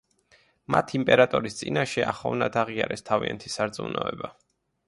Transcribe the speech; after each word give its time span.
მათ 0.75 0.93
იმპერატორის 0.99 1.59
წინაშე 1.59 2.05
ახოვნად 2.13 2.57
აღიარეს 2.65 3.09
თავიანთი 3.11 3.55
სარწმუნოება. 3.57 4.35